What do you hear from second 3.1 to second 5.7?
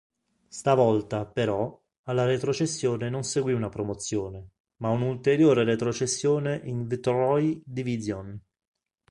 non seguì una promozione, ma un'ulteriore